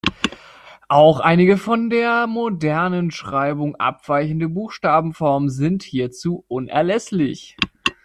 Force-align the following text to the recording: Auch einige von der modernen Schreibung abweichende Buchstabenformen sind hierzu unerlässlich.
Auch 0.89 1.19
einige 1.19 1.57
von 1.59 1.91
der 1.91 2.25
modernen 2.25 3.11
Schreibung 3.11 3.75
abweichende 3.75 4.49
Buchstabenformen 4.49 5.51
sind 5.51 5.83
hierzu 5.83 6.43
unerlässlich. 6.47 7.55